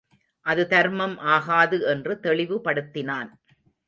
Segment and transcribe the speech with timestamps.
[0.45, 3.29] அது தர்மம் ஆகாது என்று தெளிவுபடுத்தினான்.